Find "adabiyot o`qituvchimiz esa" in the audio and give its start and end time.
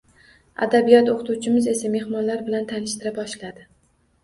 0.65-1.93